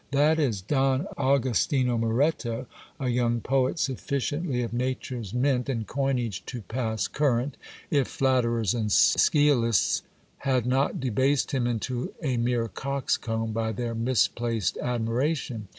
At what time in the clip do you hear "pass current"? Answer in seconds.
6.63-7.55